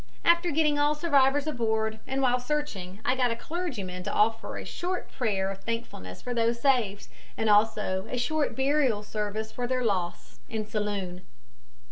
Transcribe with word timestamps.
After 0.25 0.49
getting 0.49 0.79
all 0.79 0.95
survivors 0.95 1.45
aboard 1.45 1.99
and 2.07 2.23
while 2.23 2.39
searching 2.39 2.99
I 3.05 3.15
got 3.15 3.29
a 3.29 3.35
clergyman 3.35 4.01
to 4.01 4.11
offer 4.11 4.57
a 4.57 4.65
short 4.65 5.11
prayer 5.11 5.51
of 5.51 5.59
thankfulness 5.59 6.23
for 6.23 6.33
those 6.33 6.59
saved, 6.59 7.07
and 7.37 7.47
also 7.51 8.07
a 8.09 8.17
short 8.17 8.55
burial 8.55 9.03
service 9.03 9.51
for 9.51 9.67
their 9.67 9.85
loss, 9.85 10.39
in 10.49 10.65
saloon. 10.65 11.21